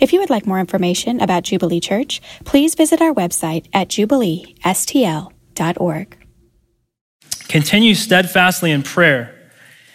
[0.00, 6.16] If you would like more information about Jubilee Church, please visit our website at jubileestl.org.
[7.48, 9.34] Continue steadfastly in prayer,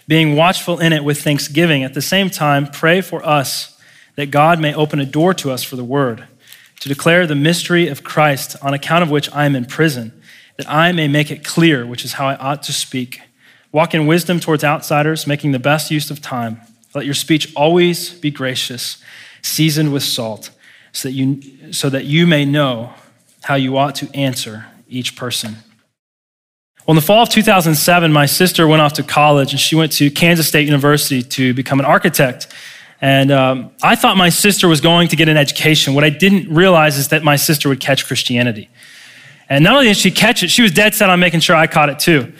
[0.07, 1.83] being watchful in it with thanksgiving.
[1.83, 3.81] At the same time, pray for us
[4.15, 6.27] that God may open a door to us for the word,
[6.81, 10.13] to declare the mystery of Christ, on account of which I am in prison,
[10.57, 13.21] that I may make it clear, which is how I ought to speak.
[13.71, 16.61] Walk in wisdom towards outsiders, making the best use of time.
[16.93, 19.03] Let your speech always be gracious
[19.45, 20.49] seasoned with salt,
[20.91, 22.93] so that you, so that you may know
[23.43, 25.57] how you ought to answer each person.
[26.85, 29.91] Well, in the fall of 2007, my sister went off to college and she went
[29.93, 32.47] to Kansas State University to become an architect.
[33.01, 35.95] And um, I thought my sister was going to get an education.
[35.95, 38.69] What I didn't realize is that my sister would catch Christianity.
[39.49, 41.67] And not only did she catch it, she was dead set on making sure I
[41.67, 42.33] caught it too.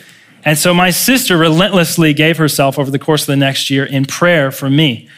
[0.44, 4.04] And so my sister relentlessly gave herself over the course of the next year in
[4.04, 5.08] prayer for me.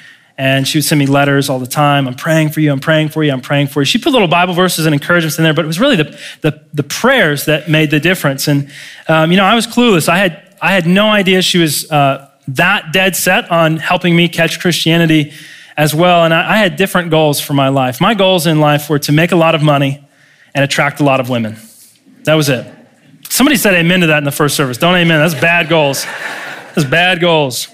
[0.41, 2.07] And she would send me letters all the time.
[2.07, 2.71] I'm praying for you.
[2.71, 3.33] I'm praying for you.
[3.33, 3.85] I'm praying for you.
[3.85, 6.65] She put little Bible verses and encouragements in there, but it was really the, the,
[6.73, 8.47] the prayers that made the difference.
[8.47, 8.71] And,
[9.09, 10.09] um, you know, I was clueless.
[10.09, 14.29] I had, I had no idea she was uh, that dead set on helping me
[14.29, 15.33] catch Christianity
[15.77, 16.25] as well.
[16.25, 18.01] And I, I had different goals for my life.
[18.01, 20.07] My goals in life were to make a lot of money
[20.55, 21.57] and attract a lot of women.
[22.25, 22.65] That was it.
[23.29, 24.79] Somebody said amen to that in the first service.
[24.79, 25.19] Don't amen.
[25.19, 26.05] That's bad goals.
[26.75, 27.69] That's bad goals.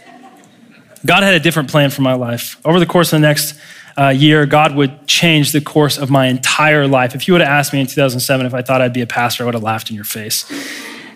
[1.06, 2.58] God had a different plan for my life.
[2.64, 3.58] Over the course of the next
[3.96, 7.14] uh, year, God would change the course of my entire life.
[7.14, 9.44] If you would have asked me in 2007 if I thought I'd be a pastor,
[9.44, 10.50] I would have laughed in your face.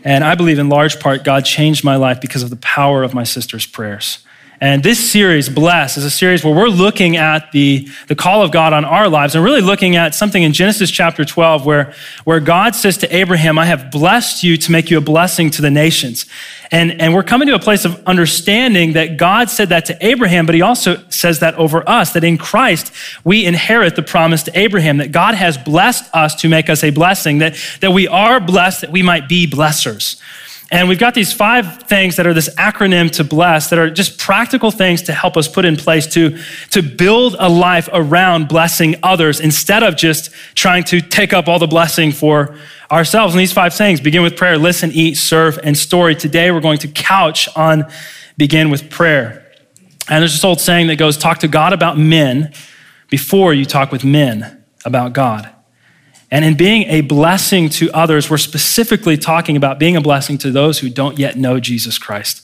[0.05, 3.15] And I believe in large part, God changed my life because of the power of
[3.15, 4.19] my sister's prayers.
[4.61, 8.51] And this series, Bless, is a series where we're looking at the, the call of
[8.51, 12.41] God on our lives and really looking at something in Genesis chapter 12 where, where
[12.41, 15.71] God says to Abraham, I have blessed you to make you a blessing to the
[15.71, 16.27] nations.
[16.73, 20.45] And, and we're coming to a place of understanding that God said that to Abraham,
[20.45, 22.93] but he also says that over us, that in Christ
[23.23, 26.91] we inherit the promise to Abraham, that God has blessed us to make us a
[26.91, 30.21] blessing, that, that we are blessed that we might be blessers.
[30.71, 34.19] And we've got these five things that are this acronym to bless that are just
[34.19, 36.39] practical things to help us put in place to,
[36.71, 41.59] to build a life around blessing others instead of just trying to take up all
[41.59, 42.55] the blessing for
[42.91, 43.35] ourselves.
[43.35, 46.15] And these five things begin with prayer, listen, eat, serve, and story.
[46.15, 47.87] Today we're going to couch on
[48.37, 49.51] begin with prayer.
[50.11, 52.53] And there's this old saying that goes talk to God about men
[53.09, 55.51] before you talk with men about God.
[56.31, 60.51] And in being a blessing to others, we're specifically talking about being a blessing to
[60.51, 62.43] those who don't yet know Jesus Christ.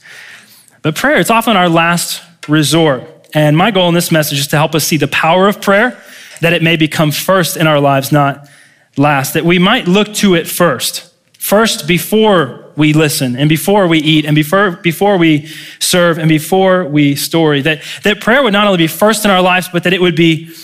[0.83, 3.29] But prayer, it's often our last resort.
[3.35, 6.01] And my goal in this message is to help us see the power of prayer,
[6.41, 8.49] that it may become first in our lives, not
[8.97, 11.13] last, that we might look to it first.
[11.39, 15.47] First, before we listen, and before we eat, and before, before we
[15.79, 17.61] serve, and before we story.
[17.61, 20.17] That, that prayer would not only be first in our lives, but that it would
[20.17, 20.55] be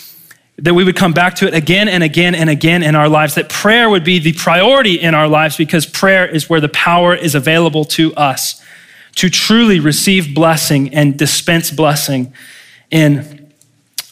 [0.59, 3.35] that we would come back to it again and again and again in our lives,
[3.35, 7.15] that prayer would be the priority in our lives because prayer is where the power
[7.15, 8.63] is available to us
[9.17, 12.33] to truly receive blessing and dispense blessing
[12.91, 13.53] in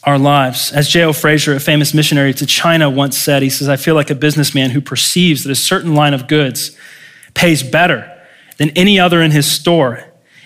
[0.04, 0.72] our lives.
[0.72, 1.12] As J.O.
[1.12, 4.70] Fraser, a famous missionary to China, once said, he says, I feel like a businessman
[4.70, 6.76] who perceives that a certain line of goods
[7.34, 8.10] pays better
[8.56, 10.04] than any other in his store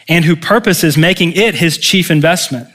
[0.08, 2.68] and who purposes making it his chief investment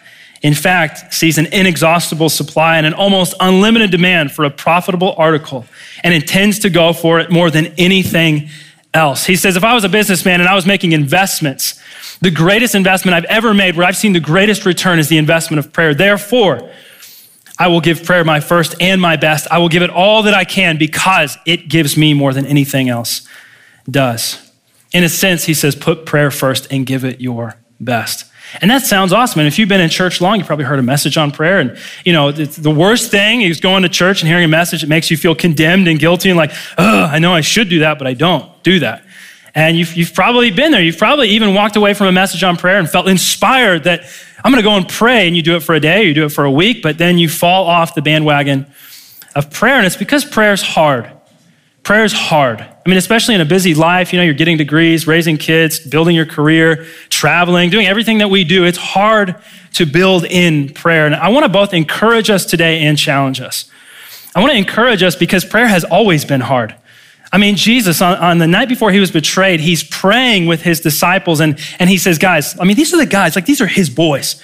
[0.47, 5.65] in fact, sees an inexhaustible supply and an almost unlimited demand for a profitable article
[6.05, 8.47] and intends to go for it more than anything
[8.93, 9.25] else.
[9.25, 11.77] He says, if I was a businessman and I was making investments,
[12.21, 15.59] the greatest investment I've ever made, where I've seen the greatest return, is the investment
[15.59, 15.93] of prayer.
[15.93, 16.71] Therefore,
[17.59, 19.47] I will give prayer my first and my best.
[19.51, 22.87] I will give it all that I can because it gives me more than anything
[22.87, 23.27] else
[23.91, 24.49] does.
[24.93, 28.31] In a sense, he says, put prayer first and give it your best.
[28.61, 29.39] And that sounds awesome.
[29.39, 31.59] And if you've been in church long, you probably heard a message on prayer.
[31.59, 34.87] And, you know, the worst thing is going to church and hearing a message that
[34.87, 37.97] makes you feel condemned and guilty and like, oh, I know I should do that,
[37.97, 39.03] but I don't do that.
[39.53, 40.81] And you've, you've probably been there.
[40.81, 44.03] You've probably even walked away from a message on prayer and felt inspired that
[44.43, 45.27] I'm going to go and pray.
[45.27, 47.17] And you do it for a day, you do it for a week, but then
[47.17, 48.67] you fall off the bandwagon
[49.35, 49.75] of prayer.
[49.75, 51.11] And it's because prayer is hard.
[51.87, 52.59] Prayer is hard.
[52.59, 56.17] I mean, especially in a busy life, you know, you're getting degrees, raising kids, building
[56.17, 58.65] your career, traveling, doing everything that we do.
[58.65, 59.37] It's hard
[59.75, 61.05] to build in prayer.
[61.05, 63.71] And I want to both encourage us today and challenge us.
[64.35, 66.75] I want to encourage us because prayer has always been hard.
[67.31, 70.81] I mean, Jesus, on, on, the night before he was betrayed, he's praying with his
[70.81, 73.65] disciples and, and he says, Guys, I mean, these are the guys, like, these are
[73.65, 74.43] his boys.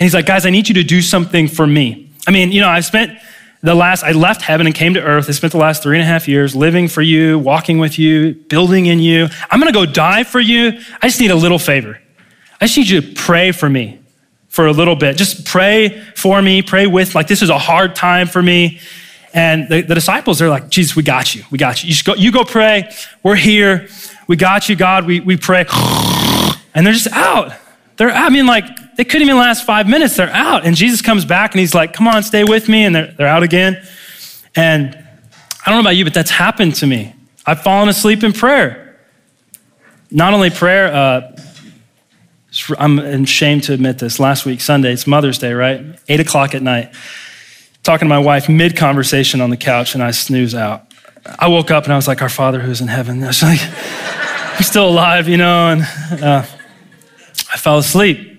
[0.00, 2.10] And he's like, Guys, I need you to do something for me.
[2.26, 3.16] I mean, you know, I've spent
[3.62, 5.28] the last, I left heaven and came to earth.
[5.28, 8.34] I spent the last three and a half years living for you, walking with you,
[8.34, 9.28] building in you.
[9.50, 10.80] I'm going to go die for you.
[11.00, 12.00] I just need a little favor.
[12.60, 14.00] I just need you to pray for me
[14.48, 15.16] for a little bit.
[15.16, 18.80] Just pray for me, pray with, like, this is a hard time for me.
[19.32, 21.44] And the, the disciples, they're like, Jesus, we got you.
[21.50, 21.90] We got you.
[21.90, 22.90] You, go, you go pray.
[23.22, 23.88] We're here.
[24.26, 25.06] We got you, God.
[25.06, 25.64] We, we pray.
[26.74, 27.52] And they're just out.
[27.96, 28.64] They're, I mean, like,
[28.96, 30.16] they couldn't even last five minutes.
[30.16, 30.64] They're out.
[30.64, 32.84] And Jesus comes back and he's like, come on, stay with me.
[32.84, 33.82] And they're, they're out again.
[34.54, 34.94] And
[35.64, 37.14] I don't know about you, but that's happened to me.
[37.46, 38.98] I've fallen asleep in prayer.
[40.10, 41.36] Not only prayer, uh,
[42.78, 44.20] I'm ashamed to admit this.
[44.20, 45.98] Last week, Sunday, it's Mother's Day, right?
[46.08, 46.92] Eight o'clock at night.
[47.82, 50.86] Talking to my wife mid conversation on the couch, and I snooze out.
[51.38, 53.22] I woke up and I was like, Our Father who's in heaven.
[53.24, 55.82] I was like, I'm still alive, you know, and
[56.22, 56.44] uh,
[57.52, 58.31] I fell asleep.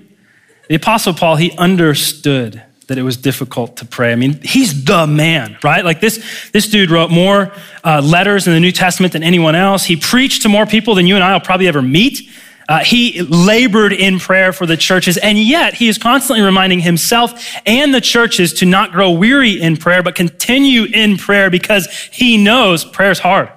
[0.70, 4.12] The Apostle Paul, he understood that it was difficult to pray.
[4.12, 5.84] I mean, he's the man, right?
[5.84, 7.52] Like this, this dude wrote more
[7.84, 9.86] uh, letters in the New Testament than anyone else.
[9.86, 12.30] He preached to more people than you and I will probably ever meet.
[12.68, 17.58] Uh, he labored in prayer for the churches, and yet he is constantly reminding himself
[17.66, 22.38] and the churches to not grow weary in prayer, but continue in prayer because he
[22.42, 23.52] knows prayer is hard.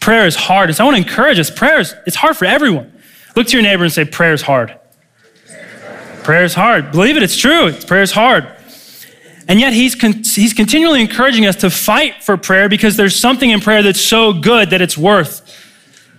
[0.00, 0.74] Prayer is hard.
[0.74, 1.50] So I want to encourage us.
[1.50, 2.92] Prayer is it's hard for everyone.
[3.36, 4.76] Look to your neighbor and say, "Prayer is hard."
[6.26, 6.90] Prayer is hard.
[6.90, 7.72] Believe it, it's true.
[7.72, 8.48] Prayer is hard.
[9.46, 13.48] And yet he's, con- he's continually encouraging us to fight for prayer because there's something
[13.48, 15.48] in prayer that's so good that it's worth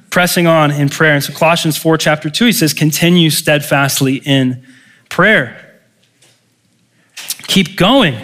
[0.09, 1.15] pressing on in prayer.
[1.15, 4.65] And so Colossians 4, chapter 2, he says, continue steadfastly in
[5.09, 5.77] prayer.
[7.47, 8.15] Keep going.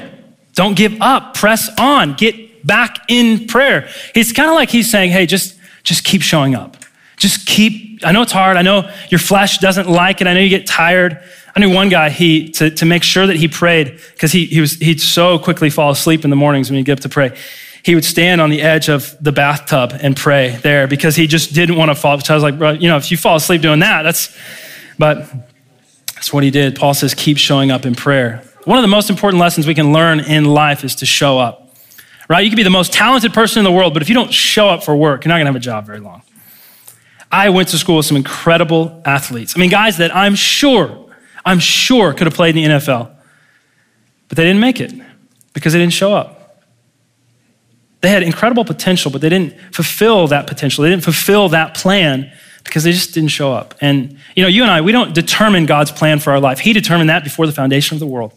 [0.53, 1.33] Don't give up.
[1.33, 2.13] Press on.
[2.13, 3.89] Get back in prayer.
[4.15, 6.77] It's kind of like he's saying, hey, just, just keep showing up.
[7.17, 8.55] Just keep, I know it's hard.
[8.55, 10.27] I know your flesh doesn't like it.
[10.27, 11.21] I know you get tired.
[11.55, 14.59] I knew one guy, he, to, to make sure that he prayed, because he, he
[14.59, 17.37] was, he'd so quickly fall asleep in the mornings when he'd get up to pray.
[17.83, 21.53] He would stand on the edge of the bathtub and pray there because he just
[21.53, 22.19] didn't want to fall.
[22.21, 24.35] So I was like, bro, you know, if you fall asleep doing that, that's,
[24.97, 25.29] but
[26.15, 26.75] that's what he did.
[26.77, 28.41] Paul says, keep showing up in prayer.
[28.63, 31.75] One of the most important lessons we can learn in life is to show up,
[32.29, 32.39] right?
[32.39, 34.69] You can be the most talented person in the world, but if you don't show
[34.69, 36.21] up for work, you're not going to have a job very long.
[37.29, 39.57] I went to school with some incredible athletes.
[39.57, 41.02] I mean, guys that I'm sure
[41.45, 43.11] I'm sure could have played in the NFL.
[44.27, 44.93] But they didn't make it
[45.53, 46.63] because they didn't show up.
[48.01, 50.83] They had incredible potential, but they didn't fulfill that potential.
[50.83, 52.31] They didn't fulfill that plan
[52.63, 53.75] because they just didn't show up.
[53.79, 56.59] And, you know, you and I, we don't determine God's plan for our life.
[56.59, 58.33] He determined that before the foundation of the world.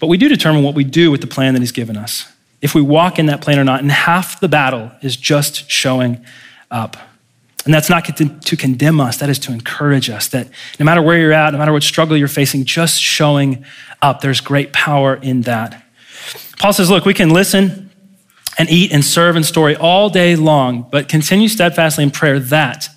[0.00, 2.30] But we do determine what we do with the plan that He's given us,
[2.60, 3.80] if we walk in that plan or not.
[3.80, 6.24] And half the battle is just showing
[6.70, 6.96] up.
[7.64, 11.18] And that's not to, condemn us, that is to encourage us that no matter where
[11.18, 13.64] you're at, no matter what struggle you're facing, just showing
[14.02, 15.82] up, there's great power in that.
[16.58, 17.90] Paul says, Look, we can listen
[18.58, 22.88] and eat and serve and story all day long, but continue steadfastly in prayer that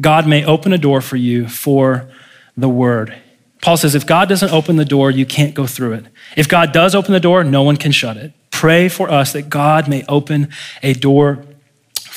[0.00, 2.10] God may open a door for you for
[2.56, 3.16] the word.
[3.62, 6.06] Paul says, if God doesn't open the door, you can't go through it.
[6.36, 8.32] If God does open the door, no one can shut it.
[8.50, 10.48] Pray for us that God may open
[10.82, 11.44] a door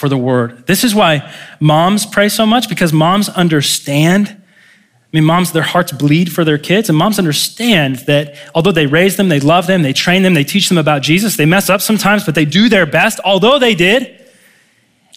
[0.01, 0.65] for the word.
[0.65, 4.29] This is why moms pray so much because moms understand.
[4.29, 4.37] I
[5.13, 9.15] mean, moms, their hearts bleed for their kids, and moms understand that although they raise
[9.15, 11.81] them, they love them, they train them, they teach them about Jesus, they mess up
[11.81, 14.19] sometimes, but they do their best, although they did.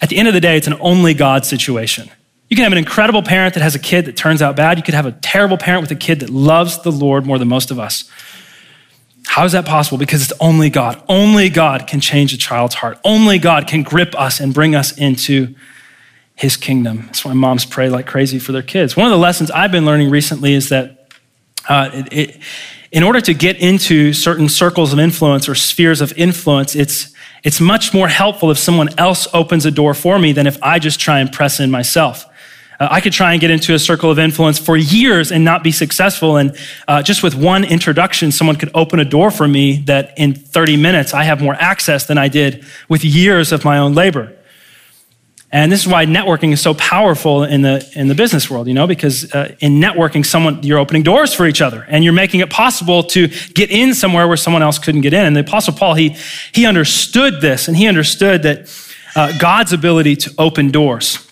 [0.02, 2.10] At the end of the day, it's an only God situation.
[2.50, 4.76] You can have an incredible parent that has a kid that turns out bad.
[4.76, 7.48] You could have a terrible parent with a kid that loves the Lord more than
[7.48, 8.04] most of us.
[9.34, 9.98] How is that possible?
[9.98, 11.02] Because it's only God.
[11.08, 13.00] Only God can change a child's heart.
[13.02, 15.56] Only God can grip us and bring us into
[16.36, 17.06] his kingdom.
[17.06, 18.96] That's why moms pray like crazy for their kids.
[18.96, 21.08] One of the lessons I've been learning recently is that
[21.68, 22.40] uh, it, it,
[22.92, 27.60] in order to get into certain circles of influence or spheres of influence, it's, it's
[27.60, 31.00] much more helpful if someone else opens a door for me than if I just
[31.00, 32.24] try and press in myself.
[32.80, 35.62] Uh, I could try and get into a circle of influence for years and not
[35.62, 36.36] be successful.
[36.36, 36.56] And
[36.88, 40.76] uh, just with one introduction, someone could open a door for me that in 30
[40.76, 44.32] minutes I have more access than I did with years of my own labor.
[45.52, 48.74] And this is why networking is so powerful in the, in the business world, you
[48.74, 52.40] know, because uh, in networking, someone, you're opening doors for each other and you're making
[52.40, 55.24] it possible to get in somewhere where someone else couldn't get in.
[55.24, 56.16] And the Apostle Paul, he,
[56.50, 61.23] he understood this and he understood that uh, God's ability to open doors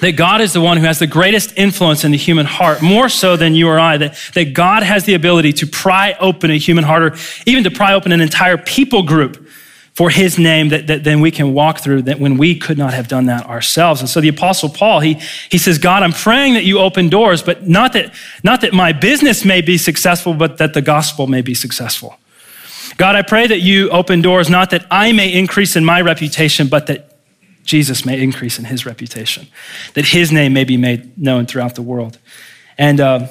[0.00, 3.08] that God is the one who has the greatest influence in the human heart, more
[3.08, 6.58] so than you or I, that, that God has the ability to pry open a
[6.58, 9.48] human heart or even to pry open an entire people group
[9.96, 12.92] for his name that, that then we can walk through that when we could not
[12.92, 14.02] have done that ourselves.
[14.02, 15.14] And so the apostle Paul, he,
[15.50, 18.12] he says, God, I'm praying that you open doors, but not that,
[18.44, 22.18] not that my business may be successful, but that the gospel may be successful.
[22.98, 26.68] God, I pray that you open doors, not that I may increase in my reputation,
[26.68, 27.05] but that
[27.66, 29.48] Jesus may increase in his reputation,
[29.94, 32.18] that his name may be made known throughout the world.
[32.78, 33.28] And uh,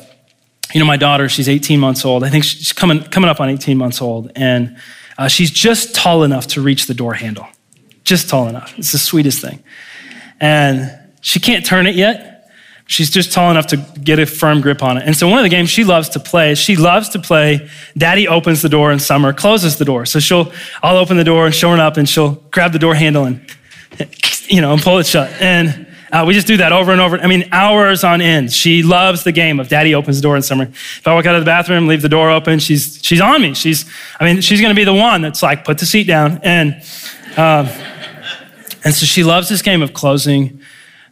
[0.74, 2.24] you know, my daughter, she's 18 months old.
[2.24, 4.32] I think she's coming, coming up on 18 months old.
[4.36, 4.77] And
[5.18, 7.48] uh, she's just tall enough to reach the door handle.
[8.04, 8.77] Just tall enough.
[8.77, 9.63] It's the sweetest thing.
[10.39, 12.32] And she can't turn it yet.
[12.88, 15.04] She's just tall enough to get a firm grip on it.
[15.08, 18.27] And so one of the games she loves to play she loves to play Daddy
[18.27, 20.06] opens the door and Summer closes the door.
[20.06, 20.51] So she'll,
[20.84, 23.42] I'll open the door and show her up and she'll grab the door handle and,
[24.48, 25.32] you know, and pull it shut.
[25.42, 27.18] And uh, we just do that over and over.
[27.18, 28.54] I mean, hours on end.
[28.54, 30.64] She loves the game of Daddy opens the door in summer.
[30.64, 33.54] If I walk out of the bathroom, leave the door open, she's she's on me.
[33.54, 33.86] She's,
[34.20, 36.75] I mean, she's going to be the one that's like, put the seat down, and
[37.38, 37.68] um,
[38.86, 40.62] and so she loves this game of closing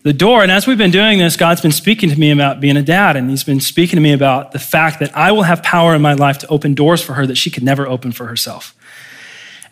[0.04, 0.44] the door.
[0.44, 3.16] And as we've been doing this, God's been speaking to me about being a dad,
[3.16, 6.02] and He's been speaking to me about the fact that I will have power in
[6.02, 8.76] my life to open doors for her that she could never open for herself.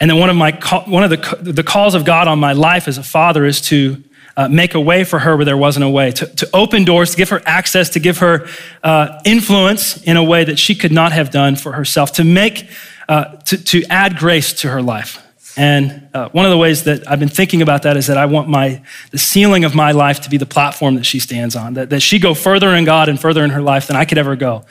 [0.01, 0.51] And then one of my
[0.88, 4.03] one of the the calls of God on my life as a father is to
[4.36, 7.12] uh, make a way for her where there wasn't a way, to, to open doors,
[7.12, 8.48] to give her access, to give her
[8.84, 12.67] uh, influence in a way that she could not have done for herself, to make,
[13.08, 15.25] uh, to, to add grace to her life.
[15.58, 18.25] And uh, one of the ways that I've been thinking about that is that I
[18.25, 18.81] want my,
[19.12, 22.00] the ceiling of my life to be the platform that she stands on, that, that
[22.00, 24.65] she go further in God and further in her life than I could ever go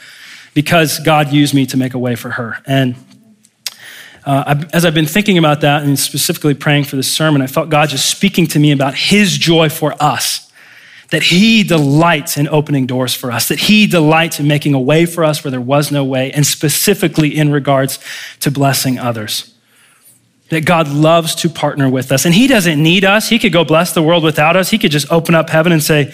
[0.55, 2.59] because God used me to make a way for her.
[2.67, 2.97] And
[4.25, 7.71] uh, as I've been thinking about that and specifically praying for this sermon, I felt
[7.71, 10.51] God just speaking to me about His joy for us.
[11.11, 15.07] That He delights in opening doors for us, that He delights in making a way
[15.07, 17.99] for us where there was no way, and specifically in regards
[18.41, 19.55] to blessing others.
[20.51, 22.25] That God loves to partner with us.
[22.25, 23.29] And He doesn't need us.
[23.29, 24.71] He could go bless the world without us.
[24.71, 26.13] He could just open up heaven and say,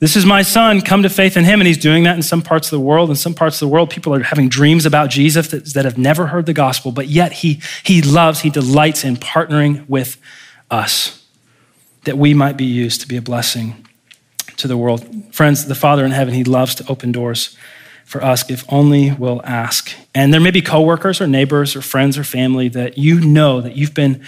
[0.00, 1.60] this is my son, come to faith in him.
[1.60, 3.10] And he's doing that in some parts of the world.
[3.10, 5.98] In some parts of the world, people are having dreams about Jesus that, that have
[5.98, 10.16] never heard the gospel, but yet he, he loves, he delights in partnering with
[10.70, 11.26] us
[12.04, 13.84] that we might be used to be a blessing
[14.56, 15.06] to the world.
[15.34, 17.56] Friends, the Father in heaven, he loves to open doors
[18.04, 19.94] for us if only we'll ask.
[20.14, 23.76] And there may be coworkers or neighbors or friends or family that you know that
[23.76, 24.24] you've been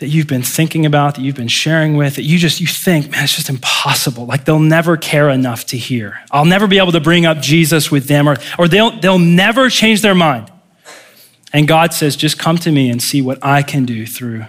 [0.00, 3.10] that you've been thinking about, that you've been sharing with, that you just you think,
[3.10, 4.24] man, it's just impossible.
[4.24, 6.20] Like they'll never care enough to hear.
[6.30, 9.68] I'll never be able to bring up Jesus with them, or, or they'll, they'll never
[9.68, 10.50] change their mind.
[11.52, 14.46] And God says, just come to me and see what I can do through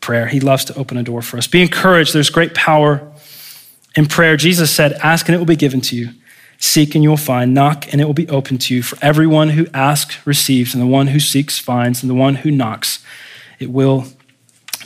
[0.00, 0.26] prayer.
[0.26, 1.46] He loves to open a door for us.
[1.46, 2.14] Be encouraged.
[2.14, 3.12] There's great power
[3.94, 4.38] in prayer.
[4.38, 6.10] Jesus said, Ask and it will be given to you.
[6.58, 7.52] Seek and you will find.
[7.52, 8.82] Knock and it will be open to you.
[8.82, 12.50] For everyone who asks receives, and the one who seeks finds, and the one who
[12.50, 13.04] knocks
[13.58, 14.06] it will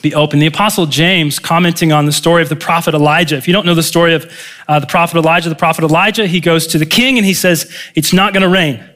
[0.02, 0.40] be open.
[0.40, 3.36] The Apostle James, commenting on the story of the prophet Elijah.
[3.36, 4.30] If you don't know the story of
[4.68, 7.72] uh, the prophet Elijah, the prophet Elijah, he goes to the king and he says,
[7.94, 8.76] It's not going to rain.
[8.76, 8.90] And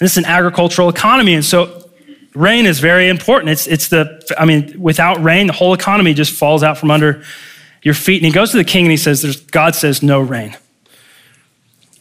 [0.00, 1.34] this is an agricultural economy.
[1.34, 1.90] And so
[2.34, 3.50] rain is very important.
[3.50, 7.22] It's, it's the, I mean, without rain, the whole economy just falls out from under
[7.82, 8.16] your feet.
[8.16, 10.56] And he goes to the king and he says, There's, God says, no rain.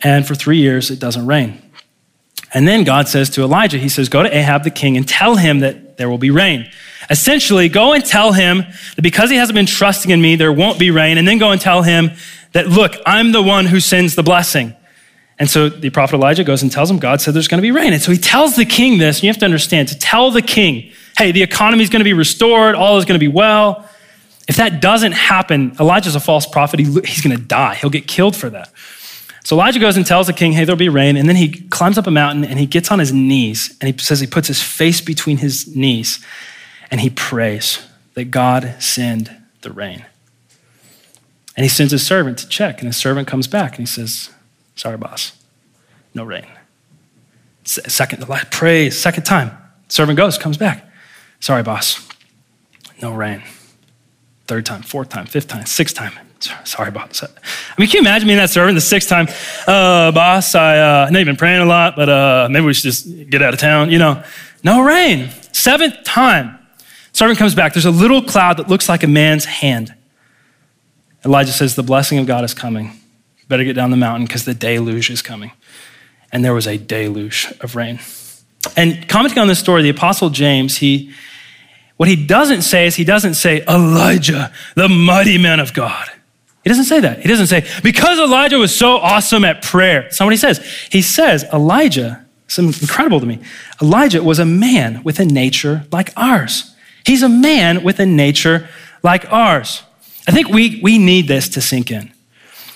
[0.01, 1.61] And for three years, it doesn't rain.
[2.53, 5.35] And then God says to Elijah, He says, Go to Ahab the king and tell
[5.35, 6.69] him that there will be rain.
[7.09, 10.77] Essentially, go and tell him that because he hasn't been trusting in me, there won't
[10.77, 11.17] be rain.
[11.17, 12.11] And then go and tell him
[12.51, 14.75] that, look, I'm the one who sends the blessing.
[15.39, 17.71] And so the prophet Elijah goes and tells him, God said there's going to be
[17.71, 17.93] rain.
[17.93, 20.41] And so he tells the king this, and you have to understand to tell the
[20.41, 23.87] king, hey, the economy is going to be restored, all is going to be well.
[24.47, 26.79] If that doesn't happen, Elijah's a false prophet.
[26.79, 28.71] He, he's going to die, he'll get killed for that.
[29.43, 31.15] So Elijah goes and tells the king, hey, there'll be rain.
[31.15, 34.03] And then he climbs up a mountain and he gets on his knees and he
[34.03, 36.19] says he puts his face between his knees
[36.89, 40.05] and he prays that God send the rain.
[41.55, 44.29] And he sends his servant to check, and his servant comes back and he says,
[44.75, 45.31] Sorry, boss,
[46.13, 46.45] no rain.
[47.63, 49.57] Second, prays, second time.
[49.89, 50.85] Servant goes, comes back.
[51.39, 52.07] Sorry, boss,
[53.01, 53.43] no rain.
[54.45, 56.13] Third time, fourth time, fifth time, sixth time.
[56.63, 57.23] Sorry, boss.
[57.23, 57.27] I
[57.77, 59.27] mean, can you imagine being that servant the sixth time?
[59.65, 62.83] Uh, boss, I, uh, know you've been praying a lot, but uh, maybe we should
[62.83, 63.89] just get out of town.
[63.89, 64.23] You know,
[64.63, 65.29] no rain.
[65.51, 66.56] Seventh time.
[67.17, 67.73] Servant comes back.
[67.73, 69.91] There's a little cloud that looks like a man's hand.
[71.25, 72.91] Elijah says, The blessing of God is coming.
[73.47, 75.51] Better get down the mountain because the deluge is coming.
[76.31, 77.99] And there was a deluge of rain.
[78.75, 81.11] And commenting on this story, the Apostle James, he,
[81.95, 86.07] what he doesn't say is he doesn't say, Elijah, the mighty man of God.
[86.63, 87.21] He doesn't say that.
[87.21, 90.03] He doesn't say, because Elijah was so awesome at prayer.
[90.03, 90.63] That's not what he says.
[90.91, 93.39] He says, Elijah, something incredible to me.
[93.81, 96.75] Elijah was a man with a nature like ours.
[97.07, 98.67] He's a man with a nature
[99.01, 99.81] like ours.
[100.27, 102.11] I think we, we need this to sink in.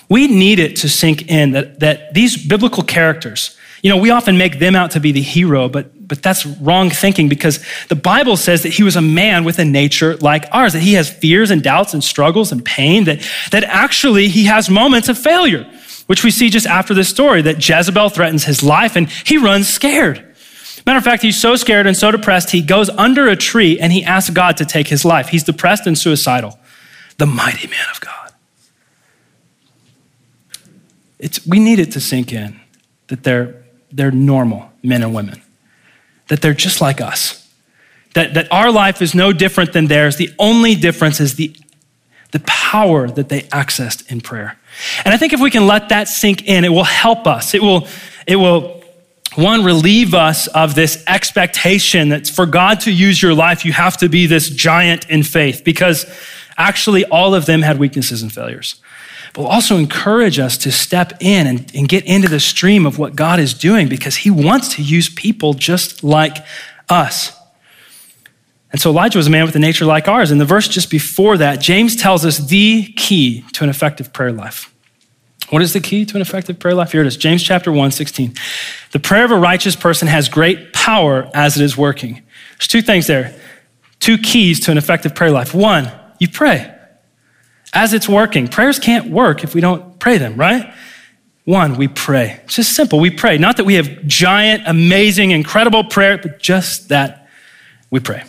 [0.08, 4.38] We need it to sink in that, that these biblical characters, you know, we often
[4.38, 8.38] make them out to be the hero, but, but that's wrong thinking because the Bible
[8.38, 11.50] says that he was a man with a nature like ours, that he has fears
[11.50, 13.20] and doubts and struggles and pain, that,
[13.50, 15.70] that actually he has moments of failure.
[16.06, 19.68] which we see just after this story that Jezebel threatens his life and he runs
[19.68, 20.31] scared.
[20.84, 23.92] Matter of fact, he's so scared and so depressed, he goes under a tree and
[23.92, 25.28] he asks God to take his life.
[25.28, 26.58] He's depressed and suicidal.
[27.18, 28.32] The mighty man of God.
[31.18, 32.60] It's, we need it to sink in
[33.06, 33.62] that they're,
[33.92, 35.40] they're normal men and women,
[36.26, 37.48] that they're just like us,
[38.14, 40.16] that, that our life is no different than theirs.
[40.16, 41.54] The only difference is the,
[42.32, 44.58] the power that they accessed in prayer.
[45.04, 47.54] And I think if we can let that sink in, it will help us.
[47.54, 47.86] It will,
[48.26, 48.81] it will
[49.36, 53.96] one, relieve us of this expectation that for God to use your life, you have
[53.98, 56.06] to be this giant in faith, because
[56.56, 58.76] actually all of them had weaknesses and failures.
[59.34, 63.16] But also encourage us to step in and, and get into the stream of what
[63.16, 66.36] God is doing because he wants to use people just like
[66.88, 67.32] us.
[68.72, 70.30] And so Elijah was a man with a nature like ours.
[70.30, 74.32] In the verse just before that, James tells us the key to an effective prayer
[74.32, 74.71] life.
[75.52, 76.92] What is the key to an effective prayer life?
[76.92, 78.32] Here it is James chapter 1, 16.
[78.92, 82.22] The prayer of a righteous person has great power as it is working.
[82.52, 83.38] There's two things there,
[84.00, 85.54] two keys to an effective prayer life.
[85.54, 86.74] One, you pray
[87.74, 88.48] as it's working.
[88.48, 90.72] Prayers can't work if we don't pray them, right?
[91.44, 92.40] One, we pray.
[92.44, 92.98] It's just simple.
[92.98, 93.36] We pray.
[93.36, 97.28] Not that we have giant, amazing, incredible prayer, but just that
[97.90, 98.24] we pray.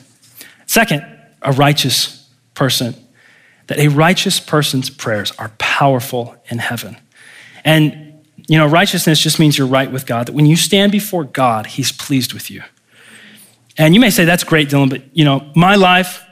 [0.66, 1.06] Second,
[1.42, 2.96] a righteous person.
[3.68, 6.98] That a righteous person's prayers are powerful in heaven.
[7.64, 11.24] And, you know, righteousness just means you're right with God, that when you stand before
[11.24, 12.64] God, He's pleased with you.
[13.78, 16.24] And you may say, that's great, Dylan, but, you know, my life,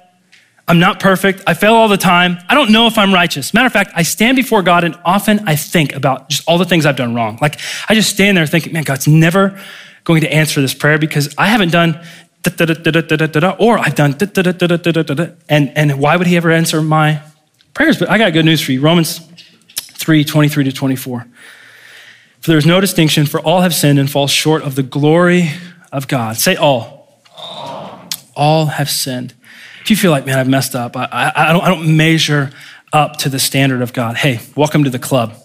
[0.68, 1.42] I'm not perfect.
[1.48, 2.38] I fail all the time.
[2.48, 3.54] I don't know if I'm righteous.
[3.54, 6.66] Matter of fact, I stand before God and often I think about just all the
[6.66, 7.40] things I've done wrong.
[7.42, 7.60] Like,
[7.90, 9.60] I just stand there thinking, man, God's never
[10.04, 12.02] going to answer this prayer because I haven't done
[13.60, 14.14] or I've done
[15.50, 17.22] and, and why would he ever answer my
[17.74, 18.00] prayers?
[18.00, 18.82] But I got good news for you.
[18.82, 19.20] Romans
[20.02, 21.28] 3 23 to 24.
[22.40, 25.52] For there is no distinction, for all have sinned and fall short of the glory
[25.92, 26.38] of God.
[26.38, 27.22] Say all.
[27.38, 29.36] All, all have sinned.
[29.82, 32.52] If you feel like, man, I've messed up, I, I, I, don't, I don't measure
[32.92, 35.36] up to the standard of God, hey, welcome to the club.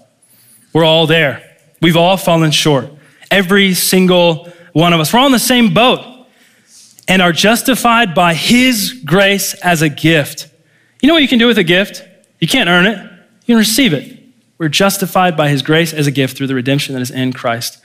[0.73, 1.43] We're all there.
[1.81, 2.91] We've all fallen short.
[3.31, 5.13] Every single one of us.
[5.13, 6.01] We're all in the same boat
[7.09, 10.49] and are justified by His grace as a gift.
[11.01, 12.03] You know what you can do with a gift?
[12.41, 14.16] You can't earn it, you can receive it.
[14.59, 17.81] We're justified by his grace as a gift through the redemption that is in Christ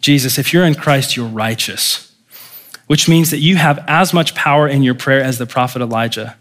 [0.00, 0.38] Jesus.
[0.38, 2.14] If you're in Christ, you're righteous,
[2.86, 6.36] which means that you have as much power in your prayer as the prophet Elijah.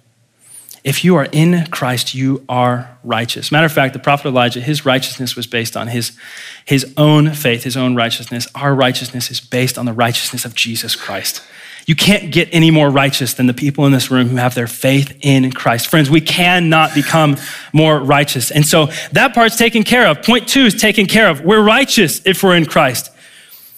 [0.83, 3.51] If you are in Christ, you are righteous.
[3.51, 6.17] Matter of fact, the prophet Elijah, his righteousness was based on his,
[6.65, 8.47] his own faith, his own righteousness.
[8.55, 11.43] Our righteousness is based on the righteousness of Jesus Christ.
[11.85, 14.67] You can't get any more righteous than the people in this room who have their
[14.67, 15.87] faith in Christ.
[15.87, 17.35] Friends, we cannot become
[17.73, 18.51] more righteous.
[18.51, 20.21] And so that part's taken care of.
[20.21, 21.41] Point two is taken care of.
[21.41, 23.11] We're righteous if we're in Christ.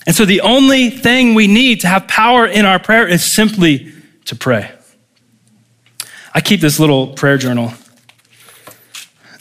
[0.06, 3.94] And so the only thing we need to have power in our prayer is simply
[4.26, 4.72] to pray.
[6.34, 7.74] I keep this little prayer journal.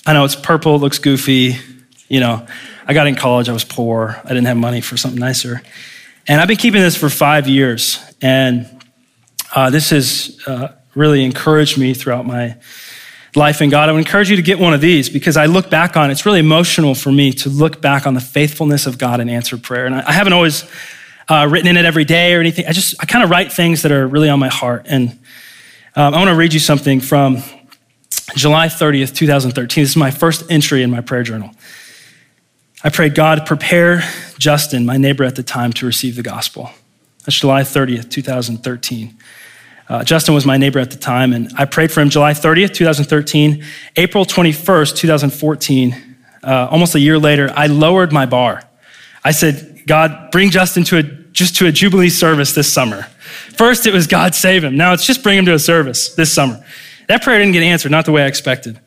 [0.06, 1.56] I know it's purple, it looks goofy.
[2.08, 2.46] You know,
[2.86, 5.62] I got in college, I was poor, I didn't have money for something nicer.
[6.26, 7.98] And I've been keeping this for five years.
[8.20, 8.68] And
[9.54, 12.56] uh, this has uh, really encouraged me throughout my
[13.36, 13.88] life in God.
[13.88, 16.26] I would encourage you to get one of these because I look back on it's
[16.26, 19.86] really emotional for me to look back on the faithfulness of God and answered prayer.
[19.86, 20.64] And I haven't always
[21.28, 22.66] uh, written in it every day or anything.
[22.66, 24.86] I just, I kind of write things that are really on my heart.
[24.88, 25.19] And
[26.00, 27.42] um, I want to read you something from
[28.34, 29.82] July 30th, 2013.
[29.82, 31.50] This is my first entry in my prayer journal.
[32.82, 34.02] I prayed, God, prepare
[34.38, 36.70] Justin, my neighbor at the time, to receive the gospel.
[37.26, 39.18] That's July 30th, 2013.
[39.90, 42.72] Uh, Justin was my neighbor at the time, and I prayed for him July 30th,
[42.72, 43.62] 2013.
[43.96, 48.62] April 21st, 2014, uh, almost a year later, I lowered my bar.
[49.22, 53.02] I said, God, bring Justin to a, just to a Jubilee service this summer.
[53.56, 54.76] First, it was God save him.
[54.76, 56.64] Now it's just bring him to a service this summer.
[57.08, 58.80] That prayer didn't get answered, not the way I expected.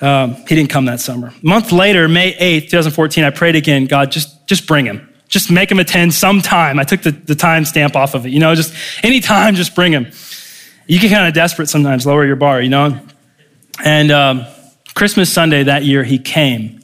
[0.00, 1.28] Um, he didn't come that summer.
[1.28, 5.08] A month later, May 8th, 2014, I prayed again, God, just, just bring him.
[5.28, 6.78] Just make him attend sometime.
[6.78, 8.30] I took the, the time stamp off of it.
[8.30, 10.10] You know, just anytime, just bring him.
[10.86, 13.00] You get kind of desperate sometimes, lower your bar, you know?
[13.84, 14.46] And um,
[14.94, 16.80] Christmas Sunday that year, he came.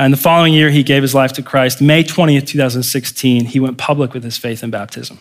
[0.00, 1.82] And the following year, he gave his life to Christ.
[1.82, 5.18] May 20th, 2016, he went public with his faith and baptism.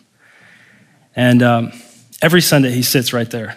[1.14, 1.74] And um,
[2.22, 3.56] every Sunday, he sits right there.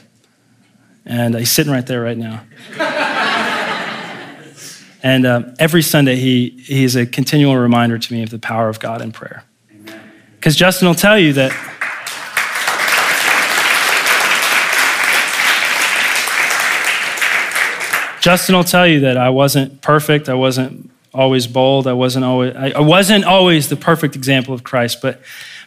[1.07, 2.43] And he's sitting right there right now.
[5.05, 8.79] And um, every Sunday, he, he's a continual reminder to me of the power of
[8.79, 9.43] God in prayer.
[10.37, 11.51] Because Justin will tell you that.
[18.21, 20.29] Justin will tell you that I wasn't perfect.
[20.29, 21.87] I wasn't always bold.
[21.87, 25.21] I wasn't always, I wasn't always the perfect example of Christ, but,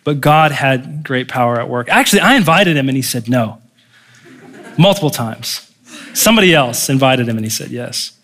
[0.03, 1.89] but God had great power at work.
[1.89, 3.62] Actually, I invited him and he said no
[4.77, 5.71] multiple times.
[6.13, 8.17] Somebody else invited him and he said yes.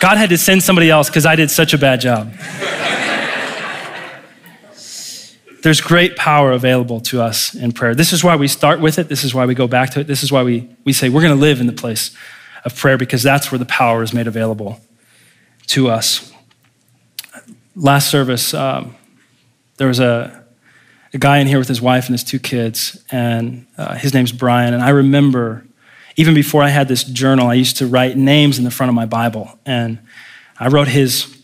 [0.00, 2.32] God had to send somebody else because I did such a bad job.
[5.62, 7.94] There's great power available to us in prayer.
[7.94, 9.08] This is why we start with it.
[9.08, 10.06] This is why we go back to it.
[10.06, 12.14] This is why we, we say we're going to live in the place
[12.66, 14.78] of prayer because that's where the power is made available
[15.68, 16.32] to us.
[17.76, 18.94] Last service, um,
[19.76, 20.44] there was a,
[21.12, 24.32] a guy in here with his wife and his two kids, and uh, his name's
[24.32, 24.74] Brian.
[24.74, 25.64] And I remember
[26.16, 28.94] even before I had this journal, I used to write names in the front of
[28.94, 29.58] my Bible.
[29.66, 29.98] And
[30.58, 31.42] I wrote his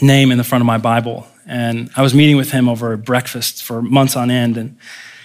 [0.00, 1.26] name in the front of my Bible.
[1.46, 4.56] And I was meeting with him over breakfast for months on end.
[4.56, 4.78] And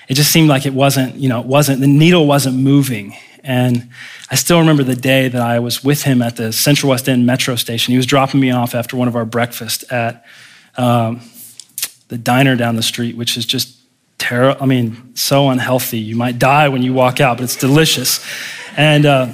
[0.10, 3.16] it just seemed like it wasn't, you know, it wasn't, the needle wasn't moving.
[3.44, 3.90] And
[4.32, 7.26] I still remember the day that I was with him at the Central West End
[7.26, 7.92] metro station.
[7.92, 10.26] He was dropping me off after one of our breakfasts at
[10.78, 11.22] um,
[12.08, 13.78] the diner down the street, which is just
[14.18, 14.64] terrible.
[14.64, 16.00] I mean, so unhealthy.
[16.00, 18.26] You might die when you walk out, but it's delicious.
[18.78, 19.34] And, uh,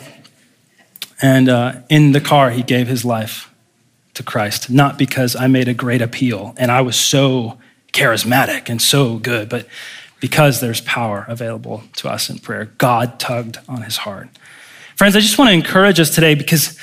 [1.21, 3.53] and uh, in the car, he gave his life
[4.15, 7.59] to Christ, not because I made a great appeal and I was so
[7.93, 9.67] charismatic and so good, but
[10.19, 12.65] because there's power available to us in prayer.
[12.77, 14.29] God tugged on his heart.
[14.95, 16.77] Friends, I just want to encourage us today because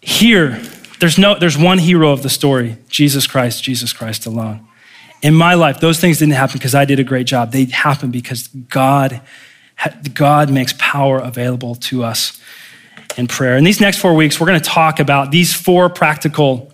[0.00, 0.60] here,
[1.00, 4.66] there's, no, there's one hero of the story Jesus Christ, Jesus Christ alone.
[5.22, 7.52] In my life, those things didn't happen because I did a great job.
[7.52, 9.20] They happened because God
[10.14, 12.40] God makes power available to us
[13.16, 13.56] in prayer.
[13.56, 16.72] In these next four weeks, we're going to talk about these four practical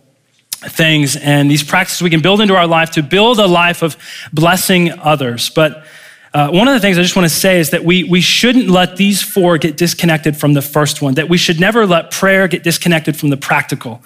[0.68, 3.96] things and these practices we can build into our life to build a life of
[4.32, 5.50] blessing others.
[5.50, 5.84] But
[6.32, 8.68] uh, one of the things I just want to say is that we, we shouldn't
[8.68, 12.48] let these four get disconnected from the first one, that we should never let prayer
[12.48, 14.02] get disconnected from the practical.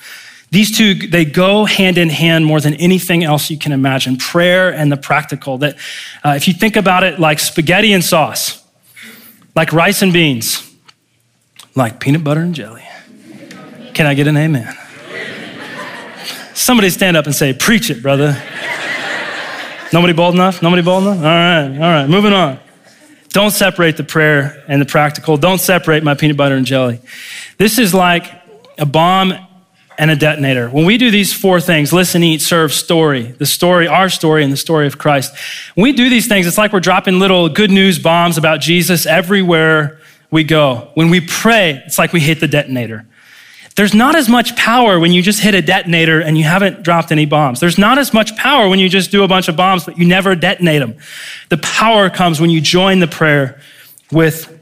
[0.50, 4.72] These two, they go hand in hand more than anything else you can imagine prayer
[4.72, 5.58] and the practical.
[5.58, 5.76] That
[6.22, 8.62] uh, if you think about it like spaghetti and sauce,
[9.54, 10.70] like rice and beans,
[11.74, 12.84] like peanut butter and jelly.
[13.94, 14.76] Can I get an amen?
[16.58, 18.36] Somebody stand up and say, Preach it, brother.
[19.92, 20.60] Nobody bold enough?
[20.60, 21.18] Nobody bold enough?
[21.18, 22.58] All right, all right, moving on.
[23.28, 25.36] Don't separate the prayer and the practical.
[25.36, 27.00] Don't separate my peanut butter and jelly.
[27.58, 28.24] This is like
[28.76, 29.34] a bomb
[29.98, 30.68] and a detonator.
[30.68, 34.52] When we do these four things listen, eat, serve, story the story, our story, and
[34.52, 35.36] the story of Christ
[35.76, 39.06] when we do these things, it's like we're dropping little good news bombs about Jesus
[39.06, 40.00] everywhere
[40.32, 40.90] we go.
[40.94, 43.06] When we pray, it's like we hit the detonator.
[43.78, 47.12] There's not as much power when you just hit a detonator and you haven't dropped
[47.12, 47.60] any bombs.
[47.60, 50.04] There's not as much power when you just do a bunch of bombs, but you
[50.04, 50.96] never detonate them.
[51.48, 53.60] The power comes when you join the prayer
[54.10, 54.52] with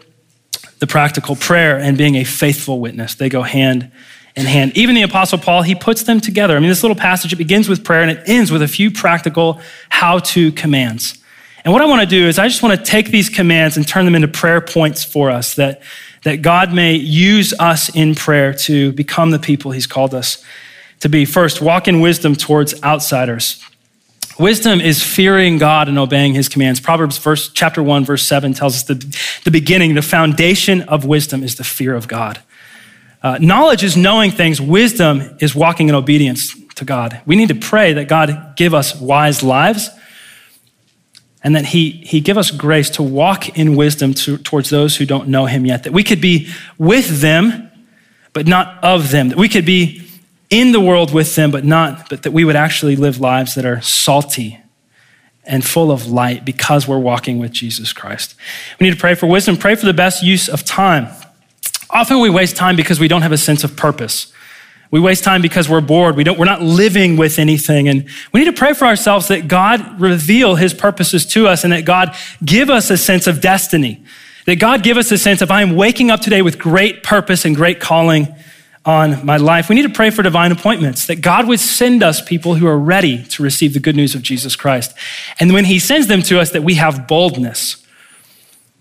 [0.81, 3.15] the practical prayer and being a faithful witness.
[3.15, 3.91] They go hand
[4.37, 4.77] in hand.
[4.77, 6.55] Even the Apostle Paul, he puts them together.
[6.55, 8.91] I mean, this little passage, it begins with prayer and it ends with a few
[8.91, 11.17] practical how to commands.
[11.65, 13.89] And what I want to do is I just want to take these commands and
[13.89, 15.81] turn them into prayer points for us that,
[16.27, 20.43] that God may use us in prayer to become the people he's called us
[20.99, 21.25] to be.
[21.25, 23.65] First, walk in wisdom towards outsiders.
[24.37, 26.81] Wisdom is fearing God and obeying his commands.
[26.81, 28.95] Proverbs verse, chapter 1, verse 7 tells us the,
[29.45, 32.41] the beginning, the foundation of wisdom is the fear of God.
[33.23, 37.21] Uh, knowledge is knowing things, wisdom is walking in obedience to God.
[37.25, 39.91] We need to pray that God give us wise lives
[41.47, 45.07] and that he, he give us grace to walk in wisdom to, towards those who
[45.07, 47.71] don't know him yet, that we could be with them,
[48.33, 50.03] but not of them, that we could be
[50.51, 53.65] in the world with them, but not, but that we would actually live lives that
[53.65, 54.59] are salty
[55.45, 58.35] and full of light because we're walking with Jesus Christ.
[58.81, 61.07] We need to pray for wisdom, pray for the best use of time.
[61.91, 64.33] Often we waste time because we don't have a sense of purpose.
[64.91, 66.17] We waste time because we're bored.
[66.17, 67.89] We don't, we're not living with anything.
[67.89, 71.73] And we need to pray for ourselves that God reveal his purposes to us and
[71.73, 74.03] that God give us a sense of destiny.
[74.47, 77.45] That God give us a sense of, I am waking up today with great purpose
[77.45, 78.35] and great calling
[78.85, 79.69] on my life.
[79.69, 82.79] We need to pray for divine appointments, that God would send us people who are
[82.79, 84.97] ready to receive the good news of Jesus Christ.
[85.41, 87.85] And when he sends them to us, that we have boldness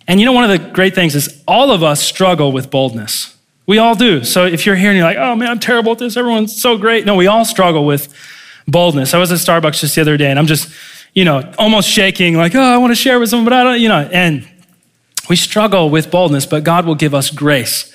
[0.07, 3.34] and you know, one of the great things is all of us struggle with boldness.
[3.67, 4.23] We all do.
[4.23, 6.77] So if you're here and you're like, oh man, I'm terrible at this, everyone's so
[6.77, 7.05] great.
[7.05, 8.13] No, we all struggle with
[8.67, 9.13] boldness.
[9.13, 10.69] I was at Starbucks just the other day and I'm just,
[11.13, 13.79] you know, almost shaking, like, oh, I want to share with someone, but I don't,
[13.79, 14.47] you know, and
[15.29, 17.91] we struggle with boldness, but God will give us grace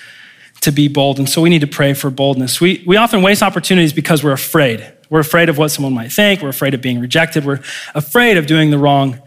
[0.63, 1.19] to be bold.
[1.19, 2.61] And so we need to pray for boldness.
[2.61, 4.93] We, we often waste opportunities because we're afraid.
[5.09, 6.43] We're afraid of what someone might think.
[6.43, 7.45] We're afraid of being rejected.
[7.45, 7.61] We're
[7.95, 9.21] afraid of doing the wrong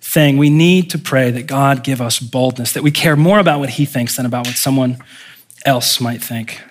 [0.00, 3.60] thing, we need to pray that God give us boldness, that we care more about
[3.60, 4.98] what He thinks than about what someone
[5.68, 6.62] else might think.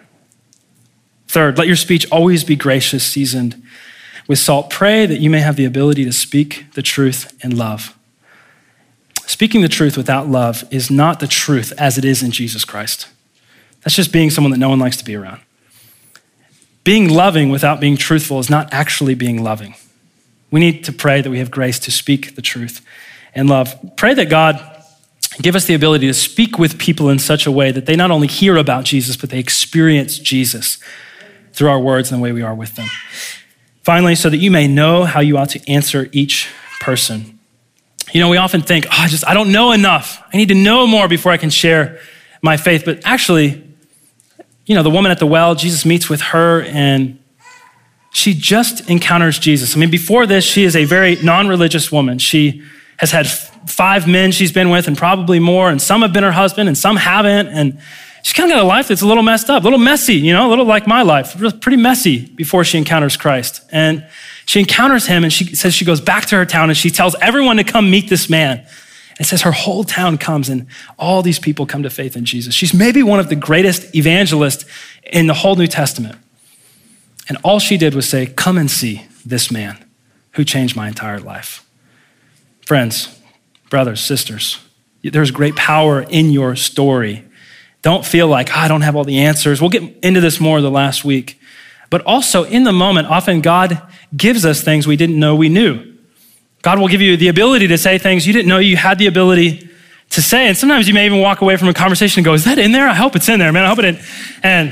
[1.27, 3.63] Third, let your speech always be gracious, seasoned
[4.27, 4.69] with salt.
[4.69, 7.97] Pray that you may have the ability to speak the truth in love.
[9.25, 13.07] Speaking the truth without love is not the truth as it is in Jesus Christ.
[13.83, 15.41] That's just being someone that no one likes to be around.
[16.83, 19.75] Being loving without being truthful is not actually being loving.
[20.49, 22.83] We need to pray that we have grace to speak the truth
[23.35, 23.75] and love.
[23.97, 24.76] Pray that God
[25.41, 28.11] give us the ability to speak with people in such a way that they not
[28.11, 30.79] only hear about Jesus, but they experience Jesus
[31.53, 32.87] through our words and the way we are with them.
[33.83, 36.49] Finally, so that you may know how you ought to answer each
[36.81, 37.39] person.
[38.13, 40.21] You know, we often think, oh, I just, I don't know enough.
[40.33, 41.99] I need to know more before I can share
[42.41, 42.83] my faith.
[42.85, 43.63] But actually,
[44.65, 47.19] you know, the woman at the well, Jesus meets with her and
[48.11, 49.75] she just encounters Jesus.
[49.75, 52.17] I mean, before this, she is a very non religious woman.
[52.19, 52.63] She
[52.97, 56.31] has had five men she's been with and probably more, and some have been her
[56.31, 57.47] husband and some haven't.
[57.47, 57.79] And
[58.23, 60.33] she's kind of got a life that's a little messed up, a little messy, you
[60.33, 63.61] know, a little like my life, pretty messy before she encounters Christ.
[63.71, 64.05] And
[64.45, 67.15] she encounters him and she says she goes back to her town and she tells
[67.21, 68.65] everyone to come meet this man.
[69.19, 72.53] It says her whole town comes and all these people come to faith in Jesus.
[72.53, 74.65] She's maybe one of the greatest evangelists
[75.03, 76.15] in the whole New Testament.
[77.27, 79.83] And all she did was say, Come and see this man
[80.31, 81.66] who changed my entire life.
[82.67, 83.17] Friends,
[83.69, 84.59] brothers, sisters,
[85.01, 87.23] there's great power in your story.
[87.81, 89.61] Don't feel like, oh, I don't have all the answers.
[89.61, 91.39] We'll get into this more the last week.
[91.89, 93.81] But also, in the moment, often God
[94.17, 95.95] gives us things we didn't know we knew.
[96.61, 99.07] God will give you the ability to say things you didn't know you had the
[99.07, 99.69] ability
[100.09, 100.49] to say.
[100.49, 102.73] And sometimes you may even walk away from a conversation and go, Is that in
[102.73, 102.89] there?
[102.89, 103.63] I hope it's in there, man.
[103.63, 103.99] I hope it in.
[104.43, 104.71] And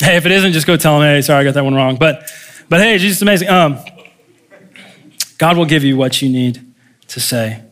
[0.00, 1.96] hey, if it isn't, just go tell him, Hey, sorry, I got that one wrong.
[1.96, 2.30] But,
[2.70, 3.50] but hey, Jesus is amazing.
[3.50, 3.84] Um,
[5.38, 6.64] God will give you what you need
[7.08, 7.62] to say.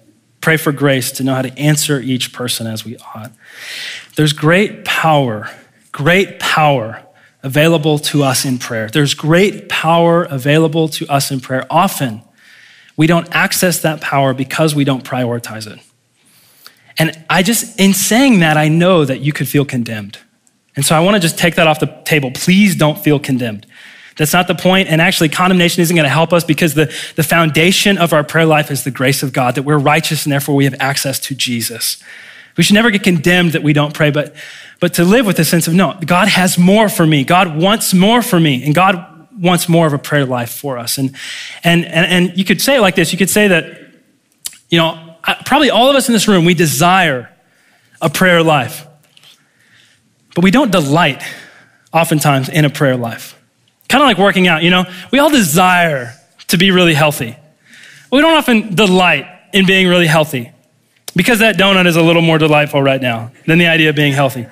[0.41, 3.33] Pray for grace to know how to answer each person as we ought.
[4.15, 5.51] There's great power,
[5.93, 7.03] great power
[7.43, 8.89] available to us in prayer.
[8.89, 11.67] There's great power available to us in prayer.
[11.69, 12.23] Often,
[12.97, 15.81] we don't access that power because we don't prioritize it.
[16.99, 20.19] And I just, in saying that, I know that you could feel condemned.
[20.77, 22.31] And so I want to just take that off the table.
[22.31, 23.67] Please don't feel condemned.
[24.17, 24.89] That's not the point.
[24.89, 28.47] And actually, condemnation isn't going to help us because the, the foundation of our prayer
[28.47, 31.35] life is the grace of God, that we're righteous and therefore we have access to
[31.35, 32.03] Jesus.
[32.57, 34.35] We should never get condemned that we don't pray, but,
[34.81, 37.25] but to live with a sense of no, God has more for me.
[37.25, 38.65] God wants more for me.
[38.65, 40.97] And God wants more of a prayer life for us.
[40.97, 41.15] And,
[41.63, 43.81] and, and, and you could say it like this you could say that,
[44.71, 47.31] you know, probably all of us in this room, we desire
[48.01, 48.87] a prayer life,
[50.35, 51.23] but we don't delight
[51.93, 53.36] oftentimes in a prayer life.
[53.89, 56.15] Kind of like working out, you know, we all desire
[56.49, 57.37] to be really healthy.
[58.11, 60.53] We don't often delight in being really healthy
[61.15, 64.13] because that donut is a little more delightful right now than the idea of being
[64.13, 64.47] healthy.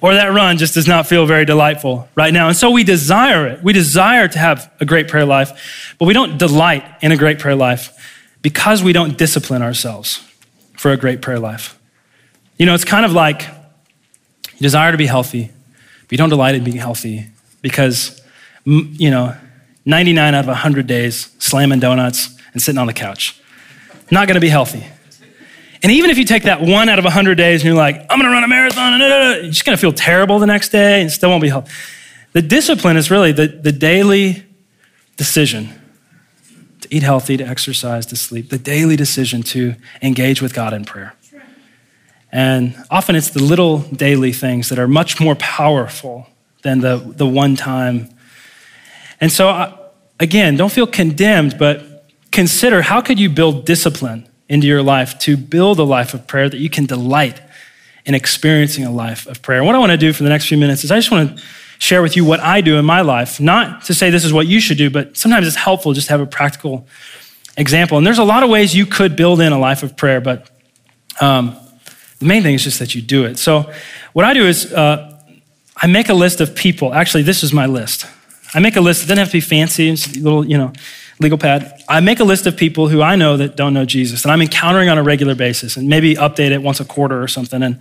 [0.00, 2.48] Or that run just does not feel very delightful right now.
[2.48, 3.62] And so we desire it.
[3.64, 7.40] We desire to have a great prayer life, but we don't delight in a great
[7.40, 7.92] prayer life
[8.40, 10.24] because we don't discipline ourselves
[10.76, 11.78] for a great prayer life.
[12.58, 15.50] You know, it's kind of like you desire to be healthy,
[16.02, 17.26] but you don't delight in being healthy
[17.60, 18.17] because
[18.68, 19.34] you know,
[19.84, 23.40] 99 out of 100 days slamming donuts and sitting on the couch.
[24.10, 24.86] Not gonna be healthy.
[25.82, 28.18] And even if you take that one out of 100 days and you're like, I'm
[28.18, 29.02] gonna run a marathon, and
[29.42, 31.70] you're just gonna feel terrible the next day and still won't be healthy.
[32.32, 34.44] The discipline is really the, the daily
[35.16, 35.70] decision
[36.82, 40.84] to eat healthy, to exercise, to sleep, the daily decision to engage with God in
[40.84, 41.14] prayer.
[42.30, 46.26] And often it's the little daily things that are much more powerful
[46.62, 48.10] than the, the one time
[49.20, 49.76] and so, uh,
[50.20, 55.36] again, don't feel condemned, but consider how could you build discipline into your life to
[55.36, 57.40] build a life of prayer that you can delight
[58.06, 59.62] in experiencing a life of prayer.
[59.62, 61.44] What I want to do for the next few minutes is I just want to
[61.78, 64.46] share with you what I do in my life, not to say this is what
[64.46, 66.86] you should do, but sometimes it's helpful just to have a practical
[67.58, 67.98] example.
[67.98, 70.50] And there's a lot of ways you could build in a life of prayer, but
[71.20, 71.54] um,
[72.18, 73.38] the main thing is just that you do it.
[73.38, 73.70] So,
[74.14, 75.20] what I do is uh,
[75.76, 76.94] I make a list of people.
[76.94, 78.06] Actually, this is my list.
[78.54, 80.72] I make a list, it doesn't have to be fancy, it's a little, you know,
[81.20, 81.82] legal pad.
[81.88, 84.40] I make a list of people who I know that don't know Jesus and I'm
[84.40, 87.62] encountering on a regular basis and maybe update it once a quarter or something.
[87.62, 87.78] And,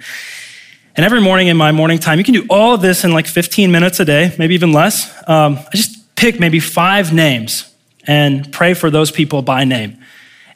[0.95, 3.27] and every morning in my morning time, you can do all of this in like
[3.27, 5.13] 15 minutes a day, maybe even less.
[5.29, 7.71] Um, I just pick maybe five names
[8.07, 9.97] and pray for those people by name.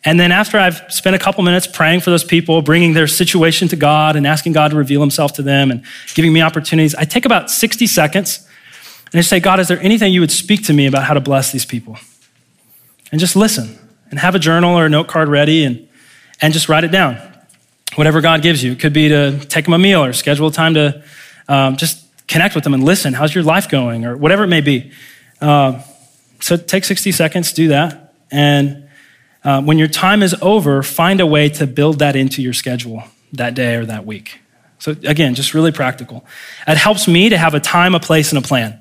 [0.04, 3.68] And then after I've spent a couple minutes praying for those people, bringing their situation
[3.68, 5.84] to God and asking God to reveal himself to them and
[6.16, 8.48] giving me opportunities, I take about 60 seconds
[9.12, 11.20] and just say, God, is there anything you would speak to me about how to
[11.20, 11.98] bless these people?
[13.12, 13.78] And just listen
[14.10, 15.88] and have a journal or a note card ready and,
[16.42, 17.18] and just write it down.
[17.96, 18.72] Whatever God gives you.
[18.72, 21.04] It could be to take them a meal or schedule time to
[21.50, 23.14] um, just connect with them and listen.
[23.14, 24.06] How's your life going?
[24.06, 24.92] Or whatever it may be.
[25.42, 25.82] Uh,
[26.40, 28.14] so take 60 seconds, do that.
[28.32, 28.88] And
[29.44, 33.04] uh, when your time is over, find a way to build that into your schedule
[33.34, 34.40] that day or that week.
[34.80, 36.26] So, again, just really practical.
[36.68, 38.80] It helps me to have a time, a place, and a plan.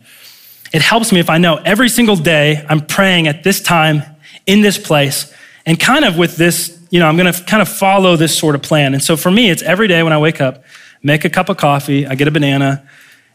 [0.72, 4.02] It helps me if I know every single day I'm praying at this time,
[4.46, 5.32] in this place,
[5.66, 8.54] and kind of with this, you know, I'm going to kind of follow this sort
[8.54, 8.94] of plan.
[8.94, 10.64] And so for me, it's every day when I wake up,
[11.02, 12.88] make a cup of coffee, I get a banana,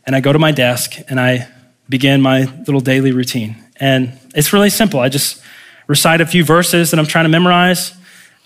[0.06, 1.48] and I go to my desk and I
[1.90, 3.56] begin my little daily routine.
[3.78, 5.00] And it's really simple.
[5.00, 5.42] I just
[5.88, 7.94] recite a few verses that I'm trying to memorize.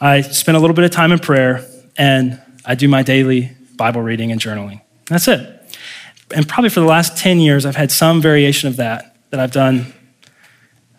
[0.01, 1.65] I spend a little bit of time in prayer,
[1.97, 4.81] and I do my daily Bible reading and journaling.
[5.07, 5.58] That's it.
[6.35, 9.51] And probably for the last 10 years, I've had some variation of that that I've
[9.51, 9.93] done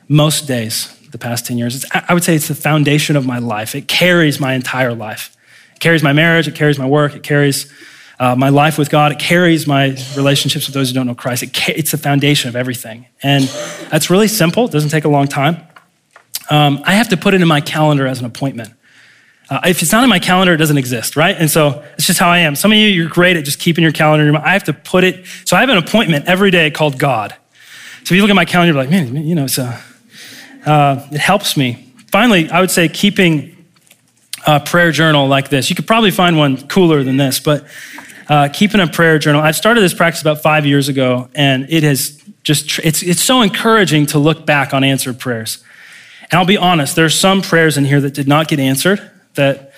[0.09, 1.77] most days the past 10 years.
[1.77, 3.75] It's, I would say it's the foundation of my life.
[3.75, 5.37] It carries my entire life.
[5.75, 7.73] It carries my marriage, it carries my work, it carries
[8.19, 11.43] uh, my life with God, it carries my relationships with those who don't know Christ.
[11.43, 13.07] It ca- it's the foundation of everything.
[13.23, 13.45] And
[13.91, 15.57] that's really simple, it doesn't take a long time.
[16.51, 18.75] Um, I have to put it in my calendar as an appointment.
[19.51, 21.37] Uh, if it's not in my calendar, it doesn't exist, right?
[21.37, 22.55] And so it's just how I am.
[22.55, 24.35] Some of you, you're great at just keeping your calendar.
[24.39, 25.27] I have to put it.
[25.45, 27.35] So I have an appointment every day called God.
[28.05, 29.75] So if you look at my calendar, you're like, man, you know, so
[30.65, 31.93] uh, it helps me.
[32.13, 33.57] Finally, I would say keeping
[34.47, 35.69] a prayer journal like this.
[35.69, 37.67] You could probably find one cooler than this, but
[38.29, 39.43] uh, keeping a prayer journal.
[39.43, 43.43] I started this practice about five years ago, and it has just, it's, it's so
[43.43, 45.63] encouraging to look back on answered prayers.
[46.31, 49.73] And I'll be honest, there's some prayers in here that did not get answered that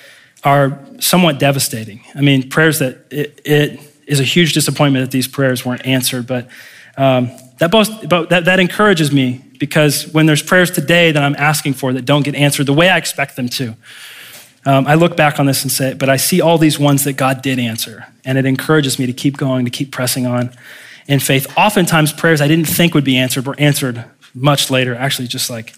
[0.45, 2.03] are somewhat devastating.
[2.15, 6.27] I mean, prayers that it, it is a huge disappointment that these prayers weren't answered,
[6.27, 6.49] but
[6.97, 11.37] um, that, both, but that, that encourages me because when there's prayers today that I'm
[11.37, 13.77] asking for that don't get answered the way I expect them to,
[14.65, 17.15] um, I look back on this and say, but I see all these ones that
[17.15, 20.51] God did answer, and it encourages me to keep going, to keep pressing on
[21.09, 21.53] in faith.
[21.57, 25.75] Oftentimes, prayers I didn't think would be answered were answered much later, actually, just like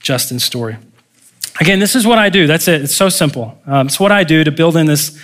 [0.00, 0.76] Justin's story.
[1.60, 2.46] Again, this is what I do.
[2.46, 2.82] That's it.
[2.82, 3.58] It's so simple.
[3.66, 5.18] Um, it's what I do to build in this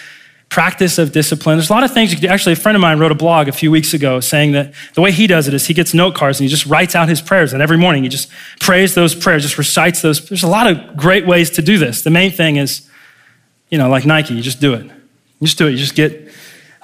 [0.48, 1.56] practice of discipline.
[1.56, 2.28] There's a lot of things you do.
[2.28, 5.00] Actually, a friend of mine wrote a blog a few weeks ago saying that the
[5.00, 7.22] way he does it is he gets note cards and he just writes out his
[7.22, 7.54] prayers.
[7.54, 10.26] And every morning he just prays those prayers, just recites those.
[10.28, 12.02] There's a lot of great ways to do this.
[12.02, 12.86] The main thing is,
[13.70, 14.84] you know, like Nike, you just do it.
[14.84, 15.70] You just do it.
[15.70, 16.30] You just get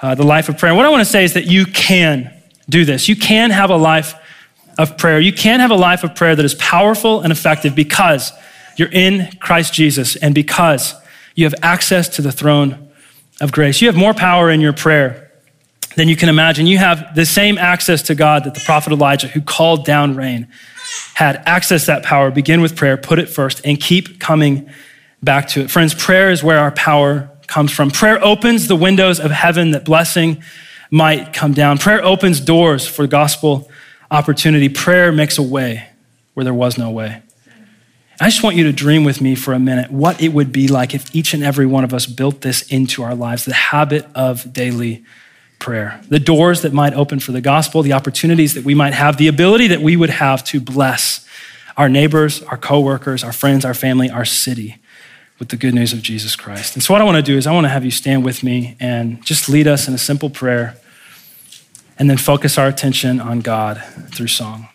[0.01, 0.73] uh, the life of prayer.
[0.73, 2.33] What I want to say is that you can
[2.69, 3.07] do this.
[3.07, 4.15] You can have a life
[4.79, 5.19] of prayer.
[5.19, 8.31] You can have a life of prayer that is powerful and effective because
[8.79, 10.95] you're in Christ Jesus and because
[11.35, 12.89] you have access to the throne
[13.41, 13.81] of grace.
[13.81, 15.31] You have more power in your prayer
[15.95, 16.67] than you can imagine.
[16.67, 20.47] You have the same access to God that the prophet Elijah, who called down rain,
[21.13, 22.31] had access that power.
[22.31, 24.69] Begin with prayer, put it first, and keep coming
[25.21, 25.71] back to it.
[25.71, 27.91] Friends, prayer is where our power comes from.
[27.91, 30.43] Prayer opens the windows of heaven that blessing
[30.91, 31.77] might come down.
[31.77, 33.69] Prayer opens doors for gospel
[34.11, 34.69] opportunity.
[34.69, 35.87] Prayer makes a way
[36.33, 37.21] where there was no way.
[38.21, 40.67] I just want you to dream with me for a minute what it would be
[40.67, 44.05] like if each and every one of us built this into our lives the habit
[44.13, 45.03] of daily
[45.57, 46.01] prayer.
[46.09, 49.27] The doors that might open for the gospel, the opportunities that we might have, the
[49.27, 51.25] ability that we would have to bless
[51.77, 54.77] our neighbors, our coworkers, our friends, our family, our city
[55.37, 56.75] with the good news of Jesus Christ.
[56.75, 58.43] And so, what I want to do is, I want to have you stand with
[58.43, 60.75] me and just lead us in a simple prayer
[61.97, 63.81] and then focus our attention on God
[64.13, 64.67] through song.